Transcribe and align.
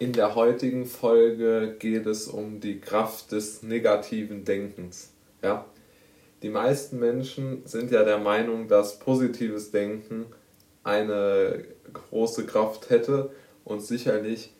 In 0.00 0.12
der 0.12 0.36
heutigen 0.36 0.86
Folge 0.86 1.74
geht 1.76 2.06
es 2.06 2.28
um 2.28 2.60
die 2.60 2.80
Kraft 2.80 3.32
des 3.32 3.64
negativen 3.64 4.44
Denkens. 4.44 5.12
Ja? 5.42 5.64
Die 6.42 6.50
meisten 6.50 7.00
Menschen 7.00 7.62
sind 7.66 7.90
ja 7.90 8.04
der 8.04 8.18
Meinung, 8.18 8.68
dass 8.68 9.00
positives 9.00 9.72
Denken 9.72 10.26
eine 10.84 11.64
große 11.92 12.46
Kraft 12.46 12.90
hätte 12.90 13.30
und 13.64 13.80
sicherlich 13.82 14.52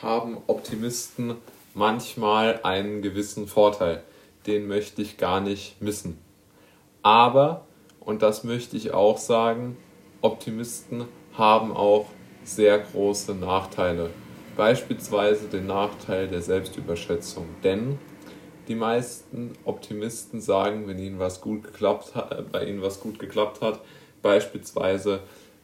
haben 0.00 0.38
Optimisten 0.46 1.34
manchmal 1.74 2.60
einen 2.62 3.02
gewissen 3.02 3.48
Vorteil. 3.48 4.00
Den 4.46 4.68
möchte 4.68 5.02
ich 5.02 5.18
gar 5.18 5.40
nicht 5.40 5.82
missen. 5.82 6.18
Aber, 7.02 7.66
und 7.98 8.22
das 8.22 8.44
möchte 8.44 8.76
ich 8.76 8.92
auch 8.92 9.18
sagen, 9.18 9.76
Optimisten 10.20 11.06
haben 11.36 11.72
auch 11.72 12.06
sehr 12.44 12.78
große 12.78 13.34
Nachteile. 13.34 14.10
Beispielsweise 14.56 15.48
den 15.48 15.66
Nachteil 15.66 16.28
der 16.28 16.42
Selbstüberschätzung. 16.42 17.46
Denn 17.62 17.98
die 18.68 18.74
meisten 18.74 19.52
Optimisten 19.64 20.40
sagen, 20.40 20.86
wenn 20.86 20.98
ihnen 20.98 21.18
was 21.18 21.40
gut 21.40 21.64
geklappt 21.64 22.14
hat, 22.14 22.32
äh, 22.32 22.42
bei 22.42 22.64
ihnen 22.64 22.82
was 22.82 23.00
gut 23.00 23.18
geklappt 23.18 23.60
hat, 23.60 23.80
beispielsweise 24.22 25.20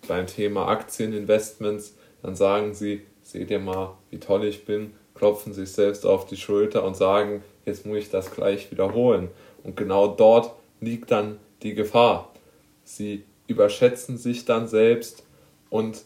beim 0.07 0.27
Thema 0.27 0.69
Aktieninvestments, 0.69 1.97
dann 2.23 2.35
sagen 2.35 2.75
sie, 2.75 3.03
seht 3.23 3.51
ihr 3.51 3.61
mal, 3.61 3.97
wie 4.11 4.19
toll 4.19 4.45
ich 4.45 4.65
bin, 4.65 4.93
klopfen 5.15 5.52
sich 5.52 5.73
selbst 5.73 6.05
auf 6.05 6.27
die 6.27 6.37
Schulter 6.37 6.85
und 6.85 6.97
sagen, 6.97 7.43
jetzt 7.65 7.87
muss 7.87 7.99
ich 7.99 8.11
das 8.11 8.30
gleich 8.33 8.71
wiederholen. 8.71 9.29
Und 9.63 9.77
genau 9.77 10.09
dort 10.09 10.52
liegt 10.80 11.11
dann 11.11 11.38
die 11.63 11.75
Gefahr. 11.75 12.33
Sie 12.85 13.25
überschätzen 13.47 14.16
sich 14.16 14.45
dann 14.45 14.69
selbst 14.69 15.25
und 15.69 16.02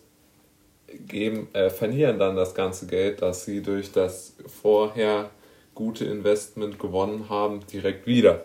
geben, 0.98 1.48
äh, 1.52 1.70
verlieren 1.70 2.18
dann 2.18 2.36
das 2.36 2.54
ganze 2.54 2.86
Geld, 2.86 3.22
das 3.22 3.44
sie 3.44 3.62
durch 3.62 3.92
das 3.92 4.36
vorher 4.46 5.30
gute 5.74 6.04
Investment 6.04 6.78
gewonnen 6.78 7.28
haben, 7.28 7.60
direkt 7.72 8.06
wieder. 8.06 8.44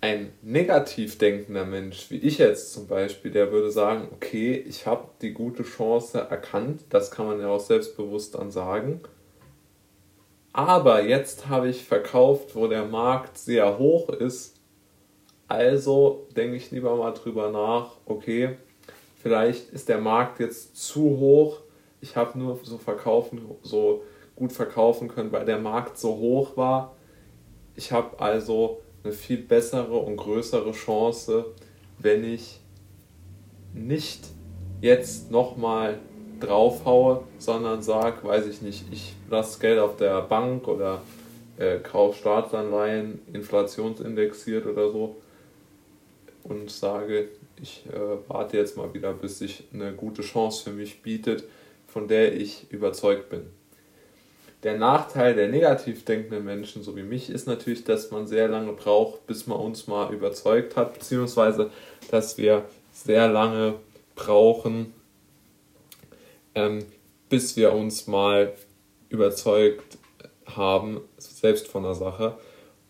Ein 0.00 0.32
negativ 0.42 1.16
denkender 1.18 1.64
Mensch, 1.64 2.10
wie 2.10 2.16
ich 2.16 2.38
jetzt 2.38 2.72
zum 2.72 2.88
Beispiel, 2.88 3.30
der 3.30 3.52
würde 3.52 3.70
sagen, 3.70 4.08
okay, 4.12 4.54
ich 4.56 4.86
habe 4.86 5.08
die 5.20 5.32
gute 5.32 5.62
Chance 5.62 6.26
erkannt, 6.28 6.82
das 6.90 7.12
kann 7.12 7.26
man 7.26 7.40
ja 7.40 7.48
auch 7.48 7.60
selbstbewusst 7.60 8.34
dann 8.34 8.50
sagen. 8.50 9.00
Aber 10.52 11.04
jetzt 11.04 11.48
habe 11.48 11.68
ich 11.68 11.84
verkauft, 11.84 12.56
wo 12.56 12.66
der 12.66 12.84
Markt 12.84 13.38
sehr 13.38 13.78
hoch 13.78 14.08
ist. 14.08 14.56
Also 15.46 16.26
denke 16.36 16.56
ich 16.56 16.70
lieber 16.70 16.96
mal 16.96 17.12
drüber 17.12 17.50
nach, 17.50 17.96
okay, 18.04 18.56
vielleicht 19.22 19.70
ist 19.70 19.88
der 19.88 19.98
Markt 19.98 20.40
jetzt 20.40 20.76
zu 20.76 21.18
hoch. 21.18 21.60
Ich 22.00 22.16
habe 22.16 22.38
nur 22.38 22.58
so 22.62 22.78
verkaufen, 22.78 23.40
so 23.62 24.02
gut 24.34 24.52
verkaufen 24.52 25.08
können, 25.08 25.30
weil 25.30 25.44
der 25.44 25.58
Markt 25.58 25.98
so 25.98 26.16
hoch 26.16 26.56
war. 26.56 26.96
Ich 27.76 27.92
habe 27.92 28.18
also 28.18 28.80
eine 29.04 29.12
viel 29.12 29.38
bessere 29.38 29.96
und 29.96 30.16
größere 30.16 30.72
Chance, 30.72 31.46
wenn 31.98 32.24
ich 32.24 32.60
nicht 33.72 34.26
jetzt 34.80 35.30
nochmal 35.30 35.98
draufhaue, 36.40 37.22
sondern 37.38 37.82
sage, 37.82 38.26
weiß 38.26 38.46
ich 38.46 38.62
nicht, 38.62 38.84
ich 38.90 39.14
lasse 39.30 39.60
Geld 39.60 39.78
auf 39.78 39.96
der 39.96 40.22
Bank 40.22 40.66
oder 40.66 41.02
äh, 41.56 41.78
kaufe 41.78 42.18
Staatsanleihen 42.18 43.20
inflationsindexiert 43.32 44.66
oder 44.66 44.90
so 44.90 45.16
und 46.52 46.70
sage, 46.70 47.28
ich 47.60 47.84
äh, 47.92 48.28
warte 48.28 48.56
jetzt 48.56 48.76
mal 48.76 48.92
wieder, 48.94 49.12
bis 49.12 49.38
sich 49.38 49.64
eine 49.72 49.92
gute 49.92 50.22
Chance 50.22 50.64
für 50.64 50.70
mich 50.70 51.02
bietet, 51.02 51.44
von 51.86 52.08
der 52.08 52.34
ich 52.34 52.66
überzeugt 52.70 53.30
bin. 53.30 53.42
Der 54.62 54.78
Nachteil 54.78 55.34
der 55.34 55.48
negativ 55.48 56.04
denkenden 56.04 56.44
Menschen, 56.44 56.82
so 56.82 56.94
wie 56.96 57.02
mich, 57.02 57.30
ist 57.30 57.46
natürlich, 57.46 57.84
dass 57.84 58.10
man 58.12 58.26
sehr 58.26 58.48
lange 58.48 58.72
braucht, 58.72 59.26
bis 59.26 59.46
man 59.46 59.58
uns 59.58 59.88
mal 59.88 60.12
überzeugt 60.12 60.76
hat, 60.76 60.94
beziehungsweise 60.94 61.70
dass 62.10 62.38
wir 62.38 62.64
sehr 62.92 63.28
lange 63.28 63.74
brauchen, 64.14 64.92
ähm, 66.54 66.84
bis 67.28 67.56
wir 67.56 67.72
uns 67.72 68.06
mal 68.06 68.52
überzeugt 69.08 69.98
haben, 70.46 71.00
selbst 71.16 71.66
von 71.66 71.82
der 71.82 71.94
Sache. 71.94 72.38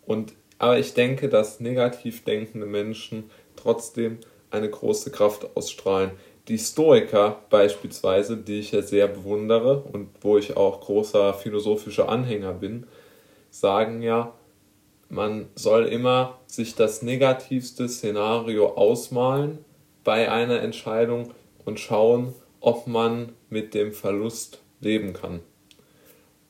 Und, 0.04 0.34
aber 0.58 0.78
ich 0.78 0.94
denke, 0.94 1.28
dass 1.28 1.60
negativ 1.60 2.24
denkende 2.24 2.66
Menschen 2.66 3.30
trotzdem 3.56 4.18
eine 4.50 4.68
große 4.68 5.10
Kraft 5.10 5.56
ausstrahlen. 5.56 6.12
Die 6.48 6.58
Stoiker 6.58 7.40
beispielsweise, 7.50 8.36
die 8.36 8.58
ich 8.60 8.72
ja 8.72 8.82
sehr 8.82 9.06
bewundere 9.06 9.80
und 9.80 10.08
wo 10.20 10.38
ich 10.38 10.56
auch 10.56 10.80
großer 10.80 11.34
philosophischer 11.34 12.08
Anhänger 12.08 12.52
bin, 12.52 12.86
sagen 13.50 14.02
ja, 14.02 14.32
man 15.08 15.48
soll 15.54 15.84
immer 15.86 16.38
sich 16.46 16.74
das 16.74 17.02
negativste 17.02 17.88
Szenario 17.88 18.74
ausmalen 18.74 19.58
bei 20.04 20.30
einer 20.30 20.60
Entscheidung 20.60 21.32
und 21.64 21.78
schauen, 21.78 22.34
ob 22.60 22.86
man 22.86 23.32
mit 23.50 23.74
dem 23.74 23.92
Verlust 23.92 24.62
leben 24.80 25.12
kann. 25.12 25.40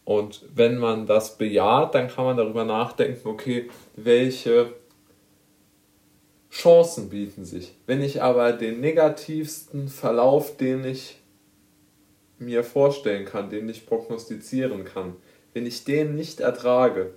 Und 0.04 0.44
wenn 0.54 0.78
man 0.78 1.06
das 1.06 1.38
bejaht, 1.38 1.94
dann 1.94 2.08
kann 2.08 2.24
man 2.24 2.36
darüber 2.36 2.64
nachdenken, 2.64 3.28
okay, 3.28 3.68
welche 3.96 4.72
Chancen 6.52 7.08
bieten 7.08 7.46
sich. 7.46 7.74
Wenn 7.86 8.02
ich 8.02 8.22
aber 8.22 8.52
den 8.52 8.80
negativsten 8.80 9.88
Verlauf, 9.88 10.58
den 10.58 10.84
ich 10.84 11.16
mir 12.38 12.62
vorstellen 12.62 13.24
kann, 13.24 13.48
den 13.48 13.68
ich 13.70 13.86
prognostizieren 13.86 14.84
kann, 14.84 15.16
wenn 15.54 15.64
ich 15.64 15.84
den 15.84 16.14
nicht 16.14 16.40
ertrage, 16.40 17.14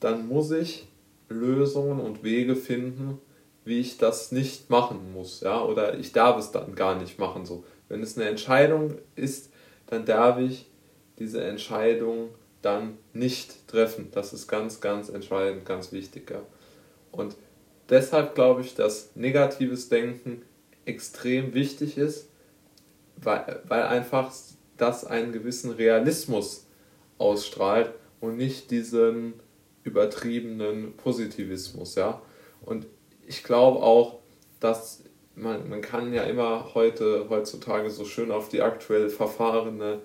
dann 0.00 0.26
muss 0.26 0.50
ich 0.50 0.88
Lösungen 1.28 2.00
und 2.00 2.24
Wege 2.24 2.56
finden, 2.56 3.18
wie 3.64 3.78
ich 3.78 3.98
das 3.98 4.32
nicht 4.32 4.70
machen 4.70 5.12
muss, 5.12 5.40
ja, 5.40 5.62
oder 5.62 5.98
ich 5.98 6.12
darf 6.12 6.38
es 6.38 6.50
dann 6.50 6.74
gar 6.74 6.98
nicht 6.98 7.18
machen 7.18 7.44
so. 7.44 7.64
Wenn 7.88 8.02
es 8.02 8.16
eine 8.16 8.28
Entscheidung 8.28 8.96
ist, 9.14 9.52
dann 9.86 10.06
darf 10.06 10.38
ich 10.38 10.66
diese 11.18 11.44
Entscheidung 11.44 12.30
dann 12.62 12.96
nicht 13.12 13.68
treffen. 13.68 14.08
Das 14.12 14.32
ist 14.32 14.48
ganz, 14.48 14.80
ganz 14.80 15.10
entscheidend, 15.10 15.66
ganz 15.66 15.92
wichtig. 15.92 16.30
Ja. 16.30 16.40
Und 17.10 17.36
deshalb 17.92 18.34
glaube 18.34 18.62
ich, 18.62 18.74
dass 18.74 19.14
negatives 19.14 19.88
Denken 19.88 20.42
extrem 20.84 21.54
wichtig 21.54 21.96
ist, 21.98 22.28
weil, 23.16 23.60
weil 23.68 23.84
einfach 23.84 24.32
das 24.76 25.04
einen 25.04 25.32
gewissen 25.32 25.70
Realismus 25.70 26.66
ausstrahlt 27.18 27.92
und 28.20 28.36
nicht 28.36 28.70
diesen 28.70 29.34
übertriebenen 29.84 30.96
Positivismus, 30.96 31.94
ja. 31.94 32.20
Und 32.62 32.86
ich 33.26 33.44
glaube 33.44 33.80
auch, 33.80 34.20
dass 34.58 35.04
man, 35.34 35.68
man 35.68 35.82
kann 35.82 36.14
ja 36.14 36.22
immer 36.22 36.74
heute, 36.74 37.26
heutzutage 37.28 37.90
so 37.90 38.04
schön 38.04 38.30
auf 38.30 38.48
die 38.48 38.62
aktuell 38.62 39.08
verfahrene 39.08 40.00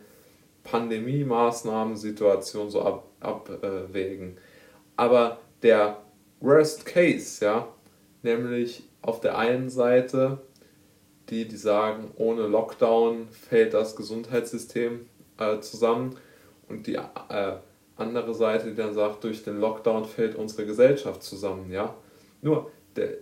Pandemie-Maßnahmen-Situation 0.64 2.70
so 2.70 2.82
ab, 2.82 3.10
abwägen. 3.20 4.38
Aber 4.96 5.40
der 5.62 6.02
Worst 6.40 6.86
Case, 6.86 7.44
ja, 7.44 7.68
nämlich 8.24 8.84
auf 9.02 9.22
der 9.22 9.38
einen 9.38 9.70
Seite 9.70 10.40
die, 11.30 11.48
die 11.48 11.58
sagen, 11.58 12.12
ohne 12.16 12.48
Lockdown 12.48 13.28
fällt 13.30 13.74
das 13.74 13.96
Gesundheitssystem 13.96 15.06
äh, 15.38 15.60
zusammen 15.60 16.16
und 16.70 16.88
die 16.88 16.96
äh, 16.96 17.58
andere 17.96 18.34
Seite, 18.34 18.70
die 18.70 18.76
dann 18.76 18.94
sagt, 18.94 19.24
durch 19.24 19.44
den 19.44 19.60
Lockdown 19.60 20.06
fällt 20.06 20.36
unsere 20.36 20.66
Gesellschaft 20.66 21.24
zusammen, 21.24 21.72
ja. 21.72 21.96
Nur, 22.42 22.72
der, 22.96 23.18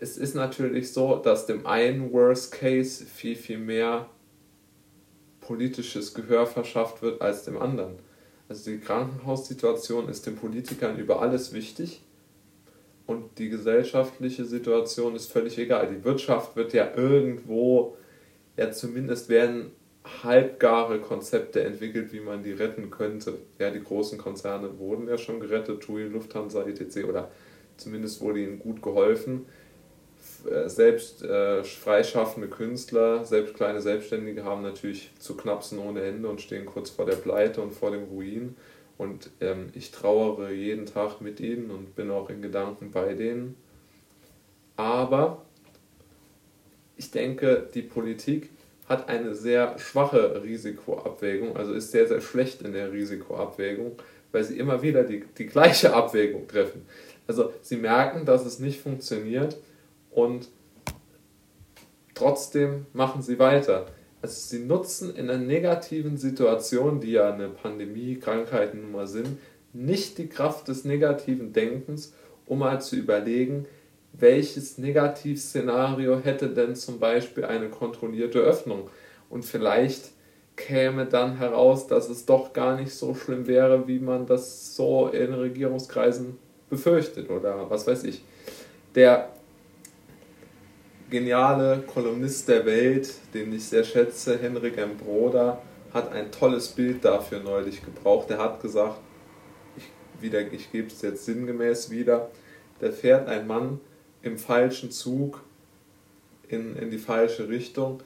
es 0.00 0.18
ist 0.18 0.34
natürlich 0.34 0.92
so, 0.92 1.16
dass 1.16 1.46
dem 1.46 1.66
einen 1.66 2.12
Worst 2.12 2.52
Case 2.52 3.04
viel, 3.04 3.36
viel 3.36 3.58
mehr 3.58 4.06
politisches 5.40 6.12
Gehör 6.12 6.46
verschafft 6.46 7.02
wird 7.02 7.22
als 7.22 7.44
dem 7.44 7.56
anderen. 7.56 7.94
Also 8.48 8.70
die 8.70 8.78
Krankenhaussituation 8.78 10.08
ist 10.08 10.26
den 10.26 10.36
Politikern 10.36 10.98
über 10.98 11.22
alles 11.22 11.52
wichtig 11.52 12.02
und 13.06 13.38
die 13.38 13.48
gesellschaftliche 13.48 14.44
Situation 14.44 15.14
ist 15.14 15.30
völlig 15.30 15.58
egal. 15.58 15.88
Die 15.88 16.04
Wirtschaft 16.04 16.56
wird 16.56 16.72
ja 16.72 16.92
irgendwo, 16.94 17.96
ja 18.56 18.70
zumindest 18.72 19.28
werden 19.28 19.70
halbgare 20.22 21.00
Konzepte 21.00 21.62
entwickelt, 21.62 22.12
wie 22.12 22.20
man 22.20 22.42
die 22.42 22.52
retten 22.52 22.90
könnte. 22.90 23.34
Ja, 23.58 23.70
die 23.70 23.82
großen 23.82 24.18
Konzerne 24.18 24.78
wurden 24.78 25.08
ja 25.08 25.18
schon 25.18 25.40
gerettet, 25.40 25.82
TUI, 25.82 26.04
Lufthansa, 26.04 26.62
etc. 26.62 27.04
oder 27.04 27.30
zumindest 27.76 28.20
wurde 28.20 28.40
ihnen 28.40 28.58
gut 28.58 28.82
geholfen. 28.82 29.46
Äh, 30.48 30.68
selbst 30.68 31.22
äh, 31.22 31.64
freischaffende 31.64 32.48
Künstler, 32.48 33.24
selbst 33.24 33.54
kleine 33.54 33.80
Selbstständige 33.80 34.44
haben 34.44 34.62
natürlich 34.62 35.12
zu 35.18 35.36
knapsen 35.36 35.78
ohne 35.78 36.02
Ende 36.02 36.28
und 36.28 36.40
stehen 36.40 36.66
kurz 36.66 36.90
vor 36.90 37.06
der 37.06 37.16
Pleite 37.16 37.60
und 37.60 37.72
vor 37.72 37.90
dem 37.90 38.04
Ruin. 38.04 38.56
Und 38.98 39.30
ähm, 39.40 39.68
ich 39.74 39.90
trauere 39.90 40.50
jeden 40.50 40.86
Tag 40.86 41.20
mit 41.20 41.40
ihnen 41.40 41.70
und 41.70 41.94
bin 41.96 42.10
auch 42.10 42.30
in 42.30 42.40
Gedanken 42.40 42.90
bei 42.90 43.14
denen. 43.14 43.56
Aber 44.76 45.44
ich 46.96 47.10
denke, 47.10 47.68
die 47.74 47.82
Politik 47.82 48.50
hat 48.88 49.08
eine 49.08 49.34
sehr 49.34 49.78
schwache 49.78 50.42
Risikoabwägung, 50.42 51.56
also 51.56 51.72
ist 51.72 51.90
sehr, 51.90 52.06
sehr 52.06 52.20
schlecht 52.20 52.62
in 52.62 52.72
der 52.72 52.92
Risikoabwägung, 52.92 53.96
weil 54.32 54.44
sie 54.44 54.58
immer 54.58 54.80
wieder 54.82 55.02
die, 55.02 55.24
die 55.36 55.46
gleiche 55.46 55.92
Abwägung 55.92 56.46
treffen. 56.46 56.86
Also 57.26 57.52
sie 57.62 57.76
merken, 57.76 58.24
dass 58.24 58.46
es 58.46 58.60
nicht 58.60 58.80
funktioniert 58.80 59.56
und 60.10 60.48
trotzdem 62.14 62.86
machen 62.92 63.22
sie 63.22 63.38
weiter. 63.38 63.86
Also 64.22 64.56
sie 64.56 64.64
nutzen 64.64 65.14
in 65.14 65.30
einer 65.30 65.38
negativen 65.38 66.16
Situation, 66.16 67.00
die 67.00 67.12
ja 67.12 67.32
eine 67.32 67.48
Pandemie, 67.48 68.16
Krankheiten 68.16 68.82
nun 68.82 68.92
mal 68.92 69.06
sind, 69.06 69.38
nicht 69.72 70.18
die 70.18 70.28
Kraft 70.28 70.68
des 70.68 70.84
negativen 70.84 71.52
Denkens, 71.52 72.14
um 72.46 72.60
mal 72.60 72.80
zu 72.80 72.96
überlegen, 72.96 73.66
welches 74.12 74.78
Negativszenario 74.78 76.20
hätte 76.20 76.48
denn 76.48 76.74
zum 76.74 76.98
Beispiel 76.98 77.44
eine 77.44 77.68
kontrollierte 77.68 78.38
Öffnung. 78.38 78.88
Und 79.28 79.44
vielleicht 79.44 80.10
käme 80.56 81.04
dann 81.04 81.36
heraus, 81.36 81.86
dass 81.86 82.08
es 82.08 82.24
doch 82.24 82.52
gar 82.52 82.76
nicht 82.76 82.92
so 82.92 83.14
schlimm 83.14 83.46
wäre, 83.46 83.86
wie 83.86 83.98
man 83.98 84.26
das 84.26 84.74
so 84.74 85.08
in 85.08 85.34
Regierungskreisen 85.34 86.38
befürchtet 86.70 87.30
oder 87.30 87.68
was 87.68 87.86
weiß 87.86 88.04
ich. 88.04 88.24
Der 88.94 89.28
geniale 91.10 91.84
Kolumnist 91.86 92.48
der 92.48 92.66
Welt, 92.66 93.14
den 93.32 93.52
ich 93.52 93.64
sehr 93.64 93.84
schätze, 93.84 94.38
Henrik 94.38 94.76
M. 94.76 94.96
Broder, 94.96 95.62
hat 95.92 96.12
ein 96.12 96.32
tolles 96.32 96.68
Bild 96.68 97.04
dafür 97.04 97.40
neulich 97.40 97.84
gebraucht. 97.84 98.30
Er 98.30 98.38
hat 98.38 98.60
gesagt, 98.60 98.98
ich, 99.76 99.84
wieder, 100.20 100.40
ich 100.52 100.70
gebe 100.72 100.88
es 100.88 101.02
jetzt 101.02 101.24
sinngemäß 101.24 101.90
wieder, 101.90 102.30
da 102.80 102.90
fährt 102.90 103.28
ein 103.28 103.46
Mann 103.46 103.80
im 104.22 104.36
falschen 104.36 104.90
Zug 104.90 105.40
in, 106.48 106.76
in 106.76 106.90
die 106.90 106.98
falsche 106.98 107.48
Richtung 107.48 108.02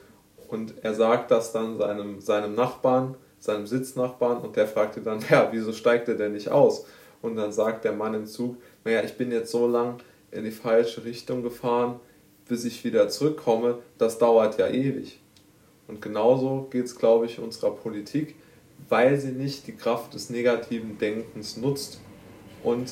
und 0.47 0.75
er 0.83 0.93
sagt 0.93 1.31
das 1.31 1.51
dann 1.51 1.77
seinem, 1.77 2.21
seinem 2.21 2.55
Nachbarn, 2.55 3.15
seinem 3.39 3.65
Sitznachbarn 3.65 4.37
und 4.37 4.55
der 4.55 4.67
fragt 4.67 4.97
ihn 4.97 5.03
dann, 5.03 5.19
ja, 5.29 5.49
wieso 5.51 5.73
steigt 5.73 6.07
er 6.07 6.15
denn 6.15 6.33
nicht 6.33 6.49
aus? 6.49 6.85
Und 7.21 7.35
dann 7.35 7.51
sagt 7.51 7.83
der 7.83 7.93
Mann 7.93 8.13
im 8.13 8.25
Zug, 8.25 8.57
naja, 8.83 9.03
ich 9.03 9.17
bin 9.17 9.31
jetzt 9.31 9.51
so 9.51 9.67
lang 9.67 9.97
in 10.31 10.43
die 10.43 10.51
falsche 10.51 11.03
Richtung 11.03 11.43
gefahren, 11.43 11.99
bis 12.51 12.65
ich 12.65 12.83
wieder 12.83 13.07
zurückkomme, 13.07 13.77
das 13.97 14.17
dauert 14.17 14.59
ja 14.59 14.67
ewig. 14.67 15.21
Und 15.87 16.01
genauso 16.01 16.67
geht 16.69 16.83
es, 16.83 16.97
glaube 16.97 17.25
ich, 17.25 17.39
unserer 17.39 17.71
Politik, 17.71 18.35
weil 18.89 19.17
sie 19.17 19.31
nicht 19.31 19.67
die 19.67 19.77
Kraft 19.77 20.13
des 20.15 20.29
negativen 20.29 20.97
Denkens 20.97 21.55
nutzt 21.55 22.01
und 22.61 22.91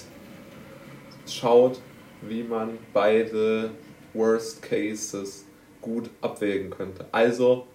schaut, 1.27 1.81
wie 2.21 2.43
man 2.43 2.77
beide 2.93 3.71
Worst 4.13 4.61
Cases 4.61 5.43
gut 5.81 6.09
abwägen 6.21 6.69
könnte. 6.69 7.05
Also 7.11 7.67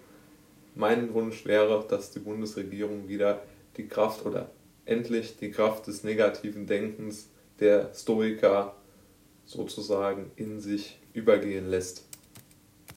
mein 0.74 1.12
Wunsch 1.12 1.44
wäre, 1.44 1.84
dass 1.86 2.12
die 2.12 2.20
Bundesregierung 2.20 3.08
wieder 3.08 3.42
die 3.76 3.88
Kraft 3.88 4.24
oder 4.24 4.50
endlich 4.86 5.36
die 5.36 5.50
Kraft 5.50 5.86
des 5.86 6.02
negativen 6.02 6.66
Denkens 6.66 7.28
der 7.60 7.90
Stoiker 7.92 8.74
sozusagen 9.46 10.30
in 10.36 10.60
sich 10.60 10.98
übergehen 11.12 11.68
lässt. 11.68 12.04